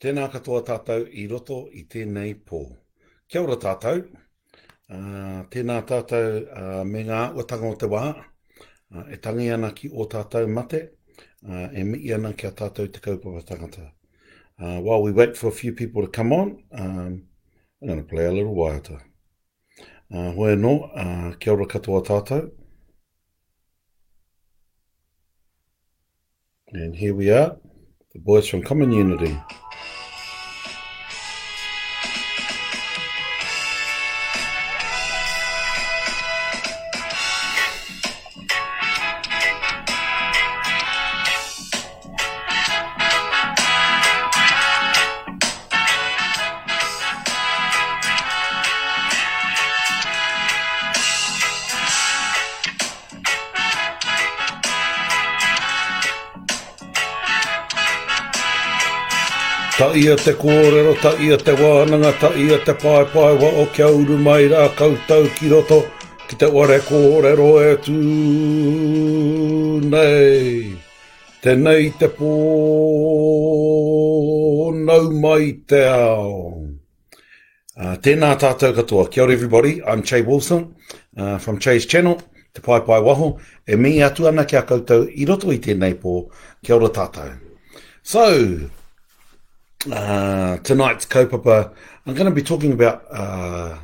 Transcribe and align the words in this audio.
Tēnā 0.00 0.30
katoa 0.32 0.62
tātou 0.64 1.02
i 1.12 1.26
roto 1.28 1.66
i 1.76 1.82
tēnei 1.84 2.32
pō. 2.32 2.60
Kia 3.28 3.42
ora 3.44 3.58
tātou. 3.60 3.98
Uh, 4.88 5.42
tēnā 5.52 5.76
tātou 5.90 6.38
uh, 6.40 6.80
me 6.88 7.02
ngā 7.04 7.18
uatanga 7.36 7.68
o 7.68 7.76
te 7.76 7.88
wā. 7.92 8.06
Uh, 8.16 9.04
e 9.12 9.18
tangi 9.20 9.50
ana 9.52 9.74
ki 9.76 9.90
o 9.92 10.06
tātou 10.08 10.48
mate. 10.48 10.80
Uh, 11.44 11.68
e 11.76 11.84
mi 11.84 12.00
ana 12.16 12.32
ki 12.32 12.48
a 12.48 12.52
tātou 12.62 12.88
te 12.88 13.04
kaupapa 13.04 13.44
tangata. 13.44 13.90
Uh, 14.56 14.80
while 14.80 15.02
we 15.02 15.12
wait 15.12 15.36
for 15.36 15.48
a 15.48 15.58
few 15.60 15.74
people 15.74 16.06
to 16.06 16.08
come 16.08 16.32
on, 16.32 16.56
um, 16.72 17.28
I'm 17.82 17.88
going 17.88 18.00
to 18.00 18.08
play 18.08 18.24
a 18.24 18.32
little 18.32 18.54
waiata. 18.54 19.02
Uh, 20.10 20.32
hoi 20.32 20.54
no, 20.56 20.90
uh, 20.96 21.36
kia 21.36 21.52
ora 21.52 21.66
katoa 21.66 22.00
tātou. 22.08 22.50
And 26.72 26.96
here 26.96 27.14
we 27.14 27.30
are, 27.30 27.58
the 28.14 28.18
boys 28.18 28.48
from 28.48 28.62
Common 28.62 28.92
Unity. 28.92 29.36
Ta 59.80 59.86
ia 59.96 60.12
te 60.12 60.34
kōrero, 60.36 60.90
ta 61.00 61.14
ia 61.24 61.38
te 61.40 61.54
wānanga, 61.56 62.10
ta 62.20 62.28
ia 62.36 62.58
te 62.60 62.74
pai 62.76 63.06
pai 63.14 63.32
wa 63.40 63.48
o 63.62 63.64
kia 63.72 63.86
uru 63.88 64.18
mai 64.20 64.44
rā 64.52 64.68
kautau 64.76 65.24
ki 65.38 65.48
roto 65.48 65.78
ki 66.28 66.36
te 66.36 66.48
ware 66.52 66.76
kōrero 66.84 67.46
e 67.64 67.70
tū 67.86 67.94
nei. 69.88 70.76
Te 71.40 71.54
nei 71.56 71.88
te 71.96 72.10
pō 72.18 72.28
nau 74.84 75.08
mai 75.22 75.46
te 75.64 75.80
ao. 75.88 76.60
Uh, 77.72 77.96
tēnā 78.04 78.36
tātou 78.36 78.76
katoa. 78.76 79.08
Kia 79.08 79.24
ora 79.24 79.32
everybody, 79.32 79.80
I'm 79.80 80.02
Che 80.02 80.20
Wilson 80.20 80.74
uh, 81.16 81.38
from 81.38 81.56
Che's 81.56 81.86
Channel, 81.86 82.20
te 82.52 82.60
pai 82.60 82.82
pai 82.84 83.00
waho. 83.00 83.40
E 83.66 83.76
mi 83.76 84.02
atu 84.04 84.28
ana 84.28 84.44
kia 84.44 84.60
koutou 84.60 85.08
i 85.08 85.24
roto 85.24 85.48
i 85.56 85.58
tēnei 85.58 85.96
pō. 85.96 86.28
Kia 86.60 86.76
ora 86.76 86.92
tātou. 86.92 87.32
So, 88.02 88.28
uh, 89.90 90.56
tonight's 90.58 91.06
kaupapa, 91.06 91.74
I'm 92.06 92.14
going 92.14 92.28
to 92.28 92.34
be 92.34 92.42
talking 92.42 92.72
about 92.72 93.04
uh, 93.10 93.78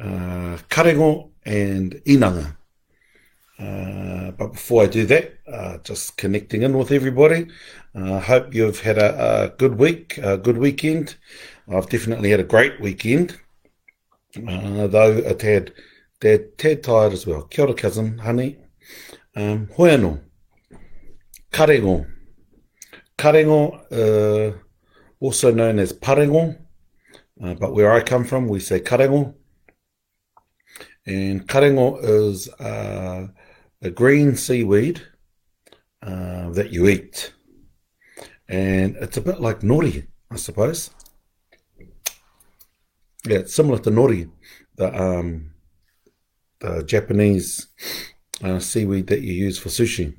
uh, 0.00 0.58
karengo 0.68 1.30
and 1.44 2.00
inanga. 2.06 2.56
Uh, 3.58 4.32
but 4.32 4.52
before 4.52 4.82
I 4.82 4.86
do 4.86 5.06
that, 5.06 5.38
uh, 5.50 5.78
just 5.78 6.16
connecting 6.16 6.62
in 6.62 6.76
with 6.76 6.92
everybody. 6.92 7.46
I 7.94 8.00
uh, 8.00 8.20
hope 8.20 8.54
you've 8.54 8.80
had 8.80 8.98
a, 8.98 9.44
a, 9.44 9.48
good 9.56 9.78
week, 9.78 10.18
a 10.18 10.36
good 10.36 10.58
weekend. 10.58 11.16
I've 11.66 11.88
definitely 11.88 12.30
had 12.30 12.40
a 12.40 12.44
great 12.44 12.80
weekend, 12.80 13.38
uh, 14.36 14.86
though 14.86 15.18
a 15.18 15.28
had 15.42 15.72
tad, 16.20 16.58
tad 16.58 16.82
tired 16.82 17.14
as 17.14 17.26
well. 17.26 17.42
Kia 17.44 17.64
ora, 17.64 17.74
cousin, 17.74 18.18
honey. 18.18 18.58
Um, 19.34 19.68
hoi 19.74 19.90
anō. 19.90 20.20
Karengo. 21.50 22.06
Karengo, 23.16 23.72
uh, 23.90 24.58
also 25.20 25.52
known 25.52 25.78
as 25.78 25.92
parengo, 25.92 26.56
uh, 27.42 27.54
but 27.54 27.74
where 27.74 27.92
I 27.92 28.00
come 28.00 28.24
from, 28.24 28.48
we 28.48 28.60
say 28.60 28.80
karengo. 28.80 29.34
And 31.06 31.46
karengo 31.48 31.98
is 31.98 32.48
uh, 32.60 33.28
a 33.82 33.90
green 33.90 34.36
seaweed 34.36 35.02
uh, 36.02 36.50
that 36.50 36.72
you 36.72 36.88
eat. 36.88 37.32
And 38.48 38.96
it's 38.96 39.16
a 39.16 39.20
bit 39.20 39.40
like 39.40 39.60
nori, 39.60 40.06
I 40.30 40.36
suppose. 40.36 40.90
Yeah, 43.24 43.38
it's 43.38 43.54
similar 43.54 43.78
to 43.80 43.90
nori, 43.90 44.30
the, 44.76 45.02
um, 45.02 45.50
the 46.60 46.84
Japanese 46.84 47.66
uh, 48.42 48.60
seaweed 48.60 49.08
that 49.08 49.22
you 49.22 49.32
use 49.32 49.58
for 49.58 49.68
sushi. 49.68 50.16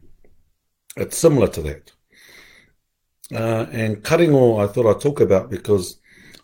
It's 0.97 1.18
similar 1.18 1.47
to 1.50 1.62
that. 1.62 1.91
Uh, 3.33 3.65
and 3.71 4.03
Karengo, 4.03 4.63
I 4.63 4.71
thought 4.71 4.89
I'd 4.89 5.01
talk 5.01 5.19
about 5.19 5.49
because 5.49 5.99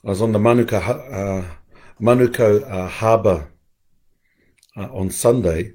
I 0.06 0.10
was 0.10 0.22
on 0.22 0.34
the 0.34 0.40
Manuka, 0.40 0.78
uh, 0.82 1.46
Manukau 2.02 2.70
uh, 2.70 2.88
Harbour 2.90 3.50
uh, 4.76 4.90
on 4.92 5.10
Sunday 5.10 5.74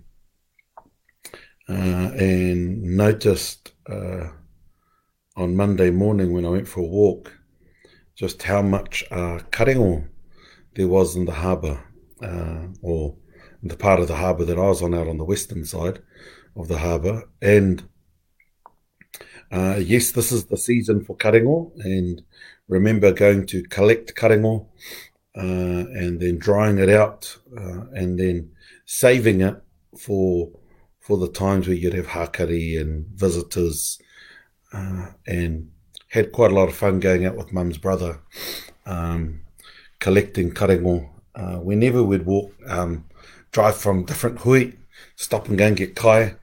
uh, 1.68 1.72
and 1.72 2.82
noticed 2.82 3.72
uh, 3.88 4.28
on 5.36 5.56
Monday 5.56 5.90
morning 5.90 6.32
when 6.32 6.44
I 6.44 6.50
went 6.50 6.68
for 6.68 6.80
a 6.80 6.86
walk 6.86 7.32
just 8.14 8.42
how 8.42 8.60
much 8.60 9.04
uh, 9.10 9.38
there 10.74 10.88
was 10.88 11.16
in 11.16 11.24
the 11.24 11.32
harbour 11.32 11.84
or 12.82 13.16
in 13.62 13.68
the 13.68 13.76
part 13.76 14.00
of 14.00 14.08
the 14.08 14.16
harbour 14.16 14.44
that 14.44 14.58
I 14.58 14.66
was 14.66 14.82
on 14.82 14.94
out 14.94 15.08
on 15.08 15.18
the 15.18 15.24
western 15.24 15.64
side 15.64 16.02
of 16.56 16.68
the 16.68 16.78
harbour. 16.78 17.22
And 17.40 17.88
uh, 19.50 19.76
yes, 19.80 20.12
this 20.12 20.30
is 20.32 20.46
the 20.46 20.56
season 20.56 21.04
for 21.04 21.16
karengo, 21.16 21.72
and 21.78 22.22
remember 22.68 23.12
going 23.12 23.46
to 23.46 23.62
collect 23.64 24.14
karengo 24.14 24.68
uh, 25.36 25.86
and 25.94 26.20
then 26.20 26.38
drying 26.38 26.78
it 26.78 26.88
out 26.88 27.38
uh, 27.56 27.86
and 27.92 28.18
then 28.18 28.50
saving 28.84 29.40
it 29.40 29.56
for 29.98 30.50
for 31.00 31.16
the 31.16 31.28
times 31.28 31.66
where 31.66 31.76
you'd 31.76 31.94
have 31.94 32.08
hakari 32.08 32.78
and 32.78 33.06
visitors 33.06 33.98
uh, 34.72 35.06
and 35.26 35.70
had 36.08 36.32
quite 36.32 36.50
a 36.50 36.54
lot 36.54 36.68
of 36.68 36.74
fun 36.74 37.00
going 37.00 37.24
out 37.24 37.36
with 37.36 37.52
mum's 37.52 37.78
brother 37.78 38.20
um, 38.84 39.40
collecting 39.98 40.52
karengo. 40.52 41.08
Uh, 41.34 41.58
whenever 41.58 42.02
we'd 42.02 42.26
walk, 42.26 42.52
um, 42.66 43.04
drive 43.52 43.76
from 43.76 44.04
different 44.04 44.40
hui, 44.40 44.72
stop 45.14 45.48
and 45.48 45.56
go 45.56 45.66
and 45.66 45.76
get 45.76 45.94
kai 45.94 46.34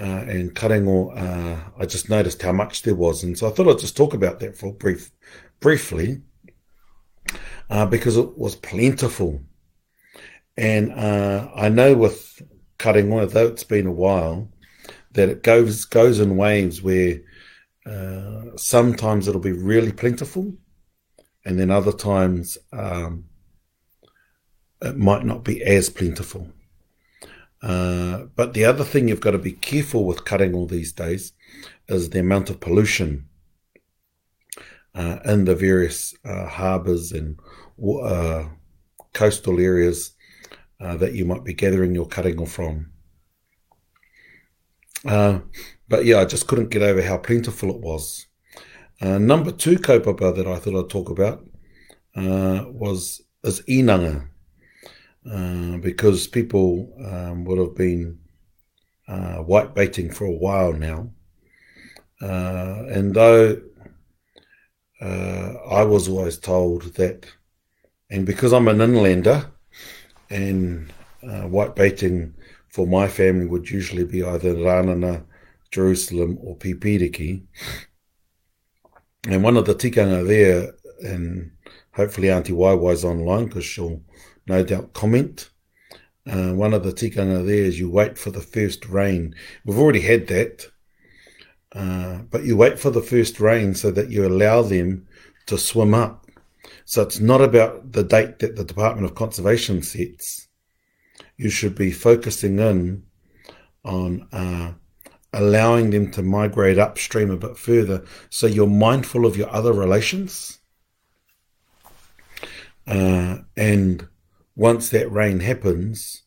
uh, 0.00 0.24
and 0.26 0.54
Karengo, 0.54 1.10
uh, 1.10 1.60
I 1.78 1.84
just 1.84 2.08
noticed 2.08 2.40
how 2.40 2.52
much 2.52 2.82
there 2.82 2.94
was. 2.94 3.22
And 3.22 3.36
so 3.36 3.46
I 3.46 3.50
thought 3.50 3.68
I'd 3.68 3.78
just 3.78 3.96
talk 3.96 4.14
about 4.14 4.40
that 4.40 4.56
for 4.56 4.72
brief, 4.72 5.10
briefly, 5.60 6.22
uh, 7.68 7.84
because 7.86 8.16
it 8.16 8.38
was 8.38 8.56
plentiful. 8.56 9.42
And 10.56 10.92
uh, 10.92 11.50
I 11.54 11.68
know 11.68 11.94
with 11.94 12.42
Karengo, 12.78 13.20
although 13.20 13.48
it's 13.48 13.64
been 13.64 13.86
a 13.86 13.92
while, 13.92 14.48
that 15.12 15.28
it 15.28 15.42
goes 15.42 15.84
goes 15.84 16.20
in 16.20 16.36
waves 16.36 16.82
where 16.82 17.20
uh, 17.84 18.56
sometimes 18.56 19.28
it'll 19.28 19.40
be 19.40 19.52
really 19.52 19.92
plentiful, 19.92 20.54
and 21.44 21.58
then 21.58 21.70
other 21.70 21.92
times 21.92 22.56
um, 22.72 23.24
it 24.80 24.96
might 24.96 25.24
not 25.24 25.44
be 25.44 25.62
as 25.62 25.90
plentiful. 25.90 26.52
Uh, 27.62 28.24
but 28.36 28.54
the 28.54 28.64
other 28.64 28.84
thing 28.84 29.08
you've 29.08 29.20
got 29.20 29.32
to 29.32 29.38
be 29.38 29.52
careful 29.52 30.04
with 30.04 30.24
cutting 30.24 30.54
all 30.54 30.66
these 30.66 30.92
days 30.92 31.32
is 31.88 32.10
the 32.10 32.20
amount 32.20 32.48
of 32.48 32.60
pollution 32.60 33.28
uh, 34.94 35.18
in 35.24 35.44
the 35.44 35.54
various 35.54 36.14
uh, 36.24 36.46
harbours 36.46 37.12
and 37.12 37.38
uh, 38.02 38.44
coastal 39.12 39.60
areas 39.60 40.12
uh, 40.80 40.96
that 40.96 41.12
you 41.12 41.24
might 41.24 41.44
be 41.44 41.52
gathering 41.52 41.94
your 41.94 42.06
cutting 42.06 42.44
from. 42.46 42.90
but 45.04 46.04
yeah, 46.04 46.20
I 46.20 46.24
just 46.24 46.46
couldn't 46.46 46.70
get 46.70 46.82
over 46.82 47.02
how 47.02 47.18
plentiful 47.18 47.70
it 47.70 47.80
was. 47.80 48.26
number 49.02 49.52
two 49.52 49.76
kaupapa 49.76 50.34
that 50.34 50.46
I 50.46 50.56
thought 50.56 50.78
I'd 50.78 50.90
talk 50.90 51.10
about 51.10 51.44
was 52.72 53.20
is 53.44 53.60
inanga. 53.68 54.29
Uh, 55.30 55.76
because 55.78 56.26
people 56.26 56.92
um, 57.06 57.44
would 57.44 57.58
have 57.58 57.76
been 57.76 58.18
uh, 59.08 59.36
white 59.36 59.74
baiting 59.74 60.10
for 60.10 60.24
a 60.24 60.32
while 60.32 60.72
now. 60.72 61.10
Uh, 62.20 62.84
and 62.88 63.14
though 63.14 63.60
uh, 65.00 65.54
I 65.70 65.82
was 65.84 66.08
always 66.08 66.38
told 66.38 66.94
that, 66.94 67.26
and 68.10 68.26
because 68.26 68.52
I'm 68.52 68.68
an 68.68 68.78
inlander, 68.78 69.50
and 70.30 70.92
uh, 71.22 71.42
white 71.42 71.74
baiting 71.74 72.34
for 72.68 72.86
my 72.86 73.08
family 73.08 73.46
would 73.46 73.68
usually 73.68 74.04
be 74.04 74.22
either 74.22 74.54
Ranana, 74.54 75.24
Jerusalem, 75.70 76.38
or 76.40 76.56
Pipiriki. 76.56 77.42
And 79.28 79.42
one 79.42 79.56
of 79.56 79.66
the 79.66 79.74
tikanga 79.74 80.26
there, 80.26 80.72
and 81.02 81.52
hopefully 81.92 82.30
Auntie 82.30 82.52
Waiwai's 82.52 83.04
online 83.04 83.46
because 83.46 83.64
she'll 83.64 84.02
no 84.50 84.62
doubt 84.62 84.92
comment. 84.92 85.50
Uh, 86.30 86.52
one 86.52 86.74
of 86.74 86.84
the 86.84 86.92
tikanga 86.92 87.44
there 87.46 87.64
is 87.64 87.78
you 87.78 87.88
wait 87.90 88.18
for 88.18 88.30
the 88.30 88.40
first 88.40 88.86
rain. 88.86 89.34
We've 89.64 89.78
already 89.78 90.02
had 90.02 90.26
that, 90.26 90.66
uh, 91.72 92.18
but 92.30 92.44
you 92.44 92.56
wait 92.56 92.78
for 92.78 92.90
the 92.90 93.00
first 93.00 93.40
rain 93.40 93.74
so 93.74 93.90
that 93.90 94.10
you 94.10 94.26
allow 94.26 94.62
them 94.62 95.06
to 95.46 95.56
swim 95.56 95.94
up. 95.94 96.26
So 96.84 97.02
it's 97.02 97.20
not 97.20 97.40
about 97.40 97.92
the 97.92 98.02
date 98.02 98.40
that 98.40 98.56
the 98.56 98.64
Department 98.64 99.06
of 99.06 99.14
Conservation 99.14 99.82
sets. 99.82 100.48
You 101.36 101.48
should 101.48 101.74
be 101.74 101.90
focusing 101.90 102.58
in 102.58 103.04
on 103.84 104.28
uh, 104.32 104.72
allowing 105.32 105.90
them 105.90 106.10
to 106.10 106.22
migrate 106.22 106.78
upstream 106.78 107.30
a 107.30 107.36
bit 107.36 107.56
further 107.56 108.04
so 108.28 108.46
you're 108.46 108.66
mindful 108.66 109.24
of 109.24 109.36
your 109.36 109.50
other 109.50 109.72
relations. 109.72 110.58
Uh, 112.86 113.38
and 113.56 114.06
once 114.56 114.90
that 114.90 115.10
rain 115.10 115.40
happens, 115.40 116.22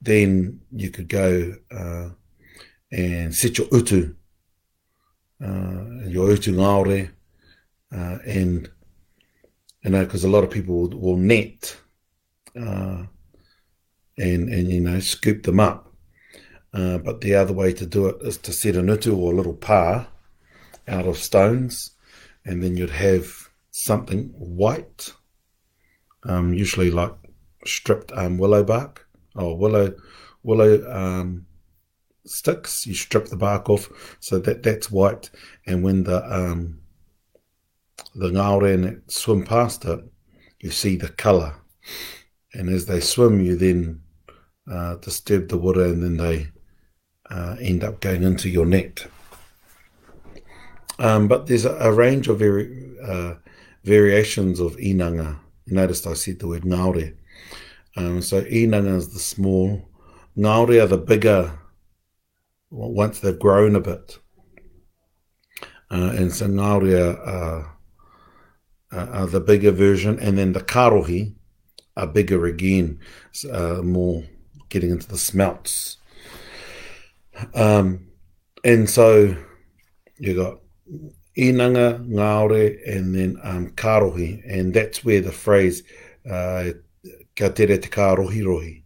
then 0.00 0.60
you 0.72 0.90
could 0.90 1.08
go 1.08 1.54
uh, 1.70 2.10
and 2.90 3.34
set 3.34 3.58
your 3.58 3.68
utu, 3.72 4.14
uh, 5.44 5.84
your 6.06 6.30
utu 6.30 6.52
ngaore, 6.52 7.10
uh, 7.92 8.18
and 8.26 8.70
you 9.82 9.90
know 9.90 10.04
because 10.04 10.24
a 10.24 10.28
lot 10.28 10.44
of 10.44 10.50
people 10.50 10.88
will, 10.88 11.16
net 11.16 11.76
uh, 12.56 13.04
and 14.18 14.48
and 14.48 14.68
you 14.68 14.80
know 14.80 15.00
scoop 15.00 15.42
them 15.42 15.60
up. 15.60 15.86
Uh, 16.72 16.98
but 16.98 17.20
the 17.20 17.34
other 17.34 17.52
way 17.52 17.72
to 17.72 17.84
do 17.84 18.06
it 18.06 18.16
is 18.22 18.38
to 18.38 18.52
set 18.52 18.76
an 18.76 18.88
utu 18.88 19.14
or 19.16 19.32
a 19.32 19.36
little 19.36 19.54
pa 19.54 20.08
out 20.88 21.06
of 21.06 21.18
stones, 21.18 21.92
and 22.44 22.62
then 22.62 22.76
you'd 22.76 22.90
have 22.90 23.50
something 23.70 24.28
white, 24.36 25.12
um, 26.24 26.52
usually 26.52 26.90
like 26.90 27.14
stripped 27.64 28.12
um, 28.12 28.38
willow 28.38 28.64
bark 28.64 29.06
or 29.34 29.56
willow 29.56 29.94
willow 30.42 30.90
um, 30.90 31.46
sticks. 32.24 32.86
You 32.86 32.94
strip 32.94 33.26
the 33.26 33.36
bark 33.36 33.68
off 33.68 34.16
so 34.20 34.38
that 34.40 34.62
that's 34.62 34.90
white, 34.90 35.30
and 35.66 35.82
when 35.82 36.04
the 36.04 36.24
um, 36.24 36.80
the 38.14 38.28
ngaore 38.28 39.02
swim 39.10 39.44
past 39.44 39.84
it, 39.84 40.00
you 40.58 40.70
see 40.70 40.96
the 40.96 41.08
colour, 41.08 41.54
and 42.54 42.68
as 42.68 42.86
they 42.86 43.00
swim, 43.00 43.40
you 43.40 43.56
then 43.56 44.02
uh, 44.70 44.96
disturb 44.96 45.48
the 45.48 45.58
water, 45.58 45.84
and 45.84 46.02
then 46.02 46.16
they 46.16 46.48
uh, 47.30 47.56
end 47.60 47.84
up 47.84 48.00
going 48.00 48.22
into 48.22 48.48
your 48.48 48.66
net. 48.66 49.06
Um, 50.98 51.28
but 51.28 51.46
there's 51.46 51.64
a, 51.64 51.74
a 51.76 51.92
range 51.92 52.28
of 52.28 52.40
vari- 52.40 52.94
uh, 53.02 53.34
variations 53.84 54.60
of 54.60 54.76
inanga. 54.76 55.38
You 55.64 55.74
noticed 55.74 56.06
I 56.06 56.14
said 56.14 56.38
the 56.38 56.48
word 56.48 56.62
ngaore. 56.62 57.16
Um, 57.96 58.22
so 58.22 58.42
inanga 58.42 58.96
is 58.96 59.12
the 59.12 59.18
small, 59.18 59.88
ngaore 60.36 60.82
are 60.82 60.86
the 60.86 60.98
bigger 60.98 61.58
once 62.70 63.20
they've 63.20 63.38
grown 63.38 63.74
a 63.74 63.80
bit. 63.80 64.18
Uh, 65.90 66.12
and 66.16 66.32
so 66.32 66.46
ngaore 66.46 67.18
are, 67.26 67.76
are, 68.92 69.26
the 69.26 69.40
bigger 69.40 69.72
version, 69.72 70.18
and 70.20 70.38
then 70.38 70.52
the 70.52 70.60
karohi 70.60 71.34
are 71.96 72.06
bigger 72.06 72.46
again, 72.46 73.00
uh, 73.52 73.80
more 73.82 74.24
getting 74.68 74.90
into 74.90 75.08
the 75.08 75.18
smelts. 75.18 75.96
Um, 77.54 78.06
and 78.62 78.88
so 78.88 79.36
you 80.18 80.34
got 80.36 80.60
inanga, 81.36 82.06
ngaore, 82.06 82.78
and 82.86 83.14
then 83.14 83.36
um, 83.42 83.70
karohi, 83.70 84.42
and 84.48 84.72
that's 84.72 85.04
where 85.04 85.20
the 85.20 85.32
phrase 85.32 85.82
uh, 86.30 86.70
ka 87.36 87.48
tere 87.48 87.78
te 87.78 87.88
karohi 87.88 88.42
rohi. 88.42 88.82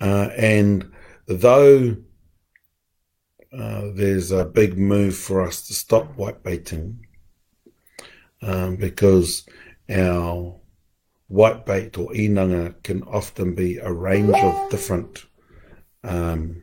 Uh, 0.00 0.30
and 0.36 0.90
though 1.26 1.96
uh, 3.52 3.82
there's 3.94 4.30
a 4.30 4.44
big 4.44 4.78
move 4.78 5.16
for 5.16 5.40
us 5.40 5.66
to 5.66 5.74
stop 5.74 6.16
white 6.16 6.42
baiting 6.42 7.06
um, 8.42 8.76
because 8.76 9.48
our 9.90 10.60
white 11.28 11.66
bait 11.66 11.96
or 11.98 12.12
inanga 12.12 12.80
can 12.82 13.02
often 13.04 13.54
be 13.54 13.78
a 13.78 13.92
range 13.92 14.36
of 14.36 14.70
different 14.70 15.26
um, 16.04 16.62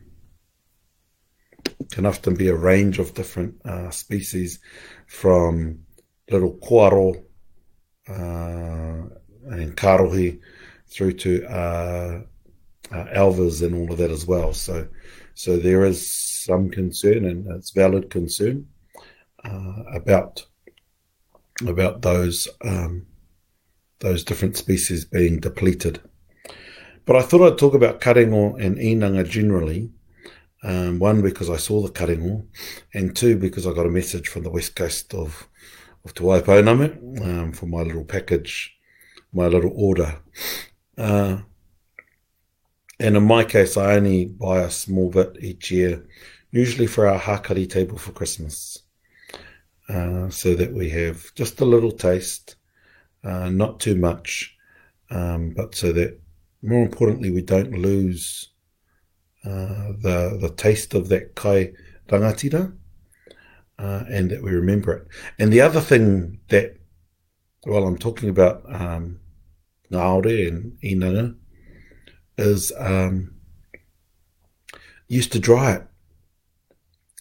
can 1.90 2.06
often 2.06 2.34
be 2.34 2.48
a 2.48 2.54
range 2.54 2.98
of 2.98 3.14
different 3.14 3.54
uh, 3.64 3.90
species 3.90 4.58
from 5.06 5.80
little 6.30 6.54
koaro 6.58 7.22
uh, 8.08 9.15
and 9.50 9.76
karohi 9.76 10.40
through 10.88 11.12
to 11.12 11.44
uh, 11.46 12.20
uh, 12.92 13.04
and 13.62 13.74
all 13.74 13.92
of 13.92 13.98
that 13.98 14.10
as 14.10 14.26
well. 14.26 14.52
So, 14.52 14.88
so 15.34 15.56
there 15.58 15.84
is 15.84 16.08
some 16.10 16.70
concern, 16.70 17.24
and 17.24 17.46
it's 17.56 17.70
valid 17.70 18.10
concern 18.10 18.68
uh, 19.44 19.82
about 19.92 20.46
about 21.66 22.02
those 22.02 22.48
um, 22.64 23.06
those 24.00 24.24
different 24.24 24.56
species 24.56 25.04
being 25.04 25.40
depleted. 25.40 26.00
But 27.04 27.16
I 27.16 27.22
thought 27.22 27.46
I'd 27.46 27.58
talk 27.58 27.74
about 27.74 28.00
karengo 28.00 28.56
and 28.56 28.76
inanga 28.76 29.28
generally. 29.28 29.90
Um, 30.62 30.98
one 30.98 31.22
because 31.22 31.48
I 31.48 31.58
saw 31.58 31.80
the 31.80 31.92
karengo, 31.92 32.44
and 32.94 33.14
two 33.14 33.36
because 33.36 33.66
I 33.66 33.72
got 33.72 33.86
a 33.86 33.90
message 33.90 34.28
from 34.28 34.42
the 34.42 34.50
west 34.50 34.74
coast 34.74 35.14
of 35.14 35.48
of 36.04 36.14
Te 36.14 36.22
Waipounamu 36.22 37.20
um, 37.20 37.52
for 37.52 37.66
my 37.66 37.82
little 37.82 38.04
package, 38.04 38.75
my 39.36 39.46
little 39.46 39.72
order. 39.74 40.18
Uh, 40.96 41.38
and 42.98 43.16
in 43.16 43.22
my 43.22 43.44
case, 43.44 43.76
I 43.76 43.96
only 43.96 44.24
buy 44.24 44.60
a 44.60 44.70
small 44.70 45.10
bit 45.10 45.36
each 45.40 45.70
year, 45.70 46.06
usually 46.50 46.86
for 46.86 47.06
our 47.06 47.20
hakari 47.20 47.68
table 47.68 47.98
for 47.98 48.12
Christmas, 48.12 48.78
uh, 49.88 50.30
so 50.30 50.54
that 50.54 50.72
we 50.72 50.88
have 50.90 51.34
just 51.34 51.60
a 51.60 51.66
little 51.66 51.92
taste, 51.92 52.56
uh, 53.22 53.50
not 53.50 53.80
too 53.80 53.96
much, 53.96 54.56
um, 55.10 55.50
but 55.50 55.74
so 55.74 55.92
that 55.92 56.18
more 56.62 56.82
importantly, 56.82 57.30
we 57.30 57.42
don't 57.42 57.72
lose 57.72 58.48
uh, 59.44 59.92
the 60.00 60.38
the 60.40 60.52
taste 60.56 60.94
of 60.94 61.08
that 61.10 61.34
kai 61.34 61.72
rangatira, 62.08 62.72
uh, 63.78 64.04
and 64.08 64.30
that 64.30 64.42
we 64.42 64.50
remember 64.50 64.92
it. 64.94 65.06
And 65.38 65.52
the 65.52 65.60
other 65.60 65.82
thing 65.82 66.40
that, 66.48 66.78
while 67.64 67.84
I'm 67.86 67.98
talking 67.98 68.30
about 68.30 68.62
um, 68.68 69.20
ngaore 69.90 70.48
and 70.48 70.78
inanga, 70.82 71.36
is 72.38 72.72
um, 72.78 73.34
used 75.08 75.32
to 75.32 75.38
dry 75.38 75.72
it. 75.72 75.86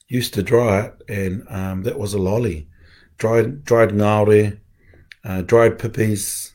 Used 0.07 0.33
to 0.35 0.43
dry 0.43 0.85
it, 0.85 1.01
and 1.09 1.45
um, 1.49 1.83
that 1.83 1.99
was 1.99 2.13
a 2.13 2.19
lolly. 2.19 2.67
Dried 3.17 3.63
dried 3.63 3.89
ngaore, 3.89 4.59
uh, 5.23 5.41
dried 5.41 5.79
pipis. 5.79 6.51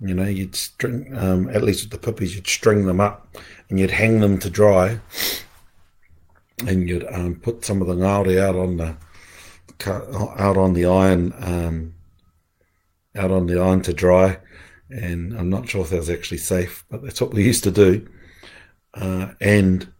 You 0.00 0.14
know, 0.14 0.24
you'd 0.24 0.56
string 0.56 1.16
um, 1.16 1.48
at 1.50 1.62
least 1.62 1.84
with 1.84 2.00
the 2.00 2.12
pipis, 2.12 2.34
you'd 2.34 2.48
string 2.48 2.86
them 2.86 3.00
up 3.00 3.36
and 3.68 3.78
you'd 3.78 3.92
hang 3.92 4.20
them 4.20 4.38
to 4.40 4.50
dry, 4.50 4.98
and 6.66 6.88
you'd 6.88 7.06
um, 7.12 7.36
put 7.36 7.64
some 7.64 7.80
of 7.80 7.88
the 7.88 7.94
ngaore 7.94 8.40
out 8.40 8.56
on 8.56 8.76
the 8.78 8.96
out 9.86 10.56
on 10.56 10.74
the 10.74 10.86
iron, 10.86 11.32
um, 11.38 11.94
out 13.16 13.30
on 13.30 13.46
the 13.46 13.60
iron 13.60 13.80
to 13.82 13.92
dry 13.92 14.38
and 14.92 15.36
I'm 15.38 15.50
not 15.50 15.68
sure 15.68 15.82
if 15.82 15.90
that 15.90 15.98
was 15.98 16.10
actually 16.10 16.38
safe, 16.38 16.84
but 16.90 17.02
that's 17.02 17.20
what 17.20 17.32
we 17.32 17.44
used 17.44 17.64
to 17.64 17.70
do. 17.70 18.06
Uh, 18.94 19.32
and 19.40 19.90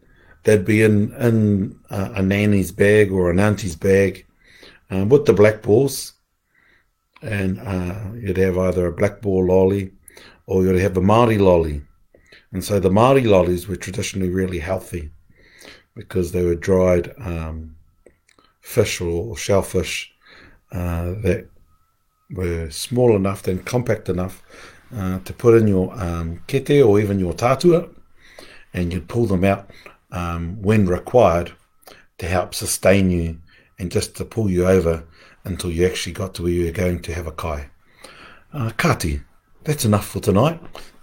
they'd 0.43 0.65
be 0.65 0.83
in 0.83 1.13
in 1.13 1.79
uh, 1.89 2.09
a 2.15 2.21
nanny's 2.21 2.71
bag 2.71 3.11
or 3.11 3.31
an 3.31 3.39
auntie's 3.39 3.75
bag 3.75 4.25
uh, 4.91 5.05
with 5.05 5.25
the 5.25 5.33
black 5.33 5.61
balls, 5.61 6.13
and 7.21 7.59
uh, 7.59 7.99
you'd 8.15 8.37
have 8.37 8.57
either 8.57 8.87
a 8.87 8.93
black 8.93 9.21
ball 9.21 9.47
lolly 9.47 9.91
or 10.45 10.63
you'd 10.63 10.79
have 10.79 10.97
a 10.97 11.01
Māori 11.01 11.39
lolly. 11.39 11.81
And 12.51 12.63
so 12.63 12.79
the 12.79 12.89
Māori 12.89 13.25
lollies 13.25 13.67
were 13.67 13.75
traditionally 13.75 14.29
really 14.29 14.59
healthy 14.59 15.11
because 15.95 16.31
they 16.31 16.43
were 16.43 16.55
dried 16.55 17.13
um, 17.19 17.75
fish 18.61 19.01
or 19.01 19.35
shellfish 19.37 20.13
uh, 20.71 21.13
that 21.21 21.49
were 22.31 22.69
small 22.69 23.15
enough 23.15 23.47
and 23.47 23.65
compact 23.65 24.09
enough 24.09 24.43
uh, 24.95 25.19
to 25.19 25.33
put 25.33 25.55
in 25.55 25.67
your 25.67 25.93
um, 26.01 26.41
kete 26.47 26.85
or 26.85 26.99
even 26.99 27.19
your 27.19 27.33
tatua, 27.33 27.89
and 28.73 28.93
you'd 28.93 29.07
pull 29.07 29.25
them 29.25 29.43
out 29.43 29.69
um, 30.11 30.61
when 30.61 30.85
required 30.85 31.51
to 32.17 32.27
help 32.27 32.53
sustain 32.53 33.09
you 33.09 33.37
and 33.79 33.91
just 33.91 34.15
to 34.15 34.25
pull 34.25 34.49
you 34.49 34.67
over 34.67 35.03
until 35.43 35.71
you 35.71 35.85
actually 35.85 36.13
got 36.13 36.33
to 36.35 36.43
where 36.43 36.51
you're 36.51 36.71
going 36.71 37.01
to 37.01 37.13
have 37.13 37.27
a 37.27 37.31
kai. 37.31 37.69
Uh, 38.53 38.69
kati, 38.77 39.23
that's 39.63 39.85
enough 39.85 40.07
for 40.07 40.19
tonight. 40.19 40.61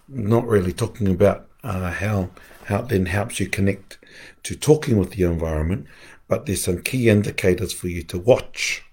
Not 0.09 0.47
really 0.47 0.73
talking 0.73 1.09
about 1.09 1.49
uh, 1.63 1.91
how 1.91 2.31
how 2.65 2.81
it 2.81 2.89
then 2.89 3.07
helps 3.07 3.41
you 3.41 3.49
connect 3.49 3.99
to 4.45 4.55
talking 4.55 4.97
with 4.97 5.11
the 5.11 5.25
environment, 5.25 5.87
but 6.29 6.47
there's 6.47 6.63
some 6.63 6.81
key 6.83 7.09
indicators 7.09 7.73
for 7.73 7.89
you 7.89 8.03
to 8.05 8.19
watch, 8.19 8.85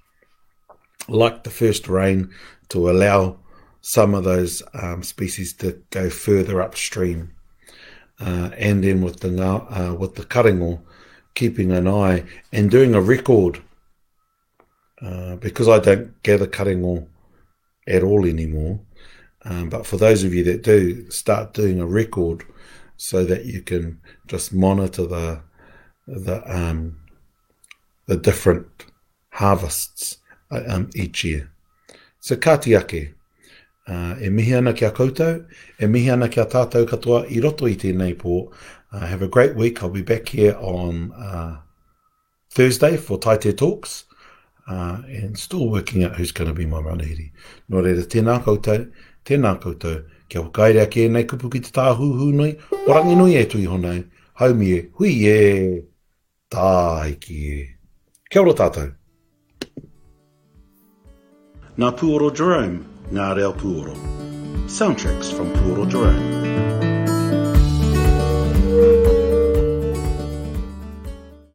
like 1.07 1.43
the 1.43 1.51
first 1.51 1.87
rain, 1.87 2.31
to 2.69 2.89
allow 2.89 3.37
some 3.81 4.13
of 4.13 4.23
those 4.23 4.63
um, 4.73 5.03
species 5.03 5.53
to 5.53 5.81
go 5.89 6.09
further 6.09 6.61
upstream. 6.61 7.33
Uh, 8.19 8.49
and 8.57 8.83
then 8.83 9.01
with 9.01 9.19
the 9.19 9.43
uh, 9.43 9.93
with 9.93 10.15
the 10.15 10.25
karengo, 10.25 10.81
keeping 11.35 11.71
an 11.71 11.87
eye 11.87 12.23
and 12.51 12.71
doing 12.71 12.95
a 12.95 13.01
record 13.01 13.61
uh, 15.01 15.35
because 15.35 15.67
I 15.67 15.77
don't 15.79 16.21
gather 16.23 16.47
karengo 16.47 17.07
at 17.87 18.03
all 18.03 18.25
anymore. 18.25 18.79
Um, 19.45 19.69
but 19.69 19.85
for 19.85 19.97
those 19.97 20.23
of 20.23 20.33
you 20.33 20.43
that 20.45 20.63
do, 20.63 21.09
start 21.11 21.53
doing 21.53 21.79
a 21.79 21.85
record 21.85 22.43
so 22.97 23.23
that 23.25 23.45
you 23.45 23.61
can 23.61 24.01
just 24.27 24.53
monitor 24.53 25.05
the 25.05 25.41
the 26.07 26.41
um, 26.45 26.97
the 28.07 28.17
different 28.17 28.85
harvests 29.31 30.17
uh, 30.51 30.63
um, 30.67 30.89
each 30.95 31.23
year. 31.23 31.51
So 32.19 32.35
kāti 32.35 32.77
ake, 32.77 33.13
uh, 33.87 34.15
e 34.21 34.29
mihi 34.29 34.57
ana 34.57 34.73
kia 34.73 34.91
koutou, 34.91 35.45
e 35.79 35.87
mihi 35.87 36.11
ana 36.13 36.29
kia 36.29 36.45
tātou 36.45 36.87
katoa 36.87 37.25
i 37.31 37.41
roto 37.43 37.67
i 37.67 37.75
tēnei 37.75 38.15
pō. 38.19 38.41
Uh, 38.91 39.05
have 39.05 39.21
a 39.21 39.27
great 39.27 39.55
week. 39.55 39.83
I'll 39.83 39.89
be 39.89 40.01
back 40.01 40.29
here 40.29 40.55
on 40.59 41.11
uh, 41.11 41.57
Thursday 42.49 42.97
for 42.97 43.17
Tai 43.17 43.37
Te 43.37 43.53
Talks 43.53 44.05
uh, 44.67 45.01
and 45.07 45.37
still 45.37 45.69
working 45.69 46.03
out 46.03 46.15
who's 46.15 46.31
going 46.31 46.47
to 46.47 46.53
be 46.53 46.65
my 46.65 46.81
manahiri. 46.81 47.31
Nō 47.71 47.83
reira, 47.83 48.03
tēnā 48.03 48.39
koutou, 48.43 48.87
tēnā 49.25 49.55
koutou, 49.63 50.03
kia 50.29 50.43
whakaerea 50.43 50.87
ke 50.91 51.07
nei 51.11 51.23
kupu 51.23 51.51
ki 51.51 51.63
te 51.67 51.71
tāhuhu 51.75 52.31
nui, 52.35 52.55
orangi 52.85 53.15
nui 53.15 53.37
e 53.39 53.45
tui 53.47 53.65
honau, 53.67 54.03
haumi 54.41 54.71
e, 54.75 54.81
hui 54.99 55.13
e, 55.27 55.37
tāiki 56.51 57.39
e. 57.53 57.65
Kia 58.27 58.43
ora 58.43 58.55
tātou. 58.59 58.91
Ngā 61.77 61.91
Puoro 61.95 62.31
Jerome, 62.33 62.81
Ngā 63.11 63.35
Reo 63.37 63.53
Puoro. 63.53 63.93
Soundtracks 64.67 65.31
from 65.31 65.53
Puoro 65.53 65.89
Jerome. 65.89 66.76